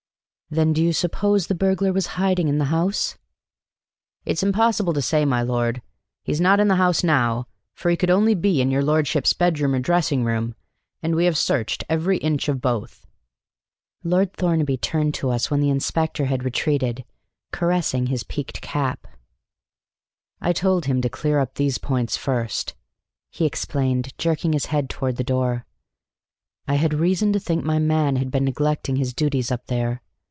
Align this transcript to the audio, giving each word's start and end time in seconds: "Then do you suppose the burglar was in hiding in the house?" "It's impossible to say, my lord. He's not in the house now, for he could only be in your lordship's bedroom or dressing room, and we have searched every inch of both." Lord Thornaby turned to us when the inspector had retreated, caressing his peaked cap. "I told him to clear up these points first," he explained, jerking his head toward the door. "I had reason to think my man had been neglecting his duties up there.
"Then 0.53 0.73
do 0.73 0.83
you 0.83 0.91
suppose 0.91 1.47
the 1.47 1.55
burglar 1.55 1.93
was 1.93 2.07
in 2.07 2.11
hiding 2.11 2.49
in 2.49 2.57
the 2.57 2.65
house?" 2.65 3.17
"It's 4.25 4.43
impossible 4.43 4.91
to 4.91 5.01
say, 5.01 5.23
my 5.23 5.41
lord. 5.41 5.81
He's 6.25 6.41
not 6.41 6.59
in 6.59 6.67
the 6.67 6.75
house 6.75 7.05
now, 7.05 7.47
for 7.73 7.89
he 7.89 7.95
could 7.95 8.09
only 8.09 8.35
be 8.35 8.59
in 8.59 8.69
your 8.69 8.83
lordship's 8.83 9.31
bedroom 9.31 9.73
or 9.73 9.79
dressing 9.79 10.25
room, 10.25 10.53
and 11.01 11.15
we 11.15 11.23
have 11.23 11.37
searched 11.37 11.85
every 11.87 12.17
inch 12.17 12.49
of 12.49 12.59
both." 12.59 13.07
Lord 14.03 14.33
Thornaby 14.33 14.75
turned 14.75 15.13
to 15.13 15.29
us 15.29 15.49
when 15.49 15.61
the 15.61 15.69
inspector 15.69 16.25
had 16.25 16.43
retreated, 16.43 17.05
caressing 17.53 18.07
his 18.07 18.23
peaked 18.25 18.59
cap. 18.59 19.07
"I 20.41 20.51
told 20.51 20.83
him 20.83 21.01
to 21.01 21.07
clear 21.07 21.39
up 21.39 21.53
these 21.55 21.77
points 21.77 22.17
first," 22.17 22.75
he 23.29 23.45
explained, 23.45 24.11
jerking 24.17 24.51
his 24.51 24.65
head 24.65 24.89
toward 24.89 25.15
the 25.15 25.23
door. 25.23 25.65
"I 26.67 26.75
had 26.75 26.93
reason 26.93 27.31
to 27.31 27.39
think 27.39 27.63
my 27.63 27.79
man 27.79 28.17
had 28.17 28.29
been 28.31 28.43
neglecting 28.43 28.97
his 28.97 29.13
duties 29.13 29.49
up 29.49 29.67
there. 29.67 30.01